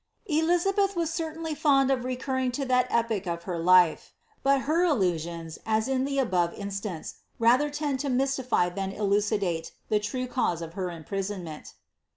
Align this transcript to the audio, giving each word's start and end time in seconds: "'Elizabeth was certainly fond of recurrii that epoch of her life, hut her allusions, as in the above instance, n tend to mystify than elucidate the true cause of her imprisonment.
"'Elizabeth 0.25 0.95
was 0.95 1.11
certainly 1.11 1.53
fond 1.53 1.91
of 1.91 1.99
recurrii 1.99 2.67
that 2.67 2.87
epoch 2.89 3.27
of 3.27 3.43
her 3.43 3.59
life, 3.59 4.13
hut 4.43 4.61
her 4.61 4.83
allusions, 4.83 5.59
as 5.63 5.87
in 5.87 6.05
the 6.05 6.17
above 6.17 6.55
instance, 6.55 7.17
n 7.39 7.71
tend 7.71 7.99
to 7.99 8.09
mystify 8.09 8.67
than 8.67 8.91
elucidate 8.91 9.73
the 9.89 9.99
true 9.99 10.25
cause 10.25 10.63
of 10.63 10.73
her 10.73 10.89
imprisonment. 10.89 11.75